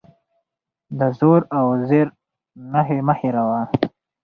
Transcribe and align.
د 0.99 1.01
زور 1.19 1.41
او 1.57 1.65
زېر 1.89 2.07
نښې 2.71 2.99
مه 3.07 3.13
هېروه. 3.19 3.61